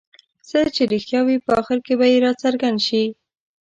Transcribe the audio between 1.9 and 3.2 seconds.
به یې راڅرګند شي.